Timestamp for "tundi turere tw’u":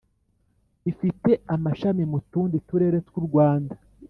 2.31-3.21